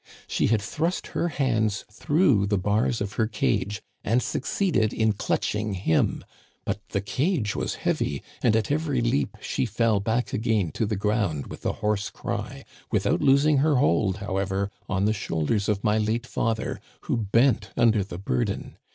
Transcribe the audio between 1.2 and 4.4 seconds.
hands through the bars of her cage and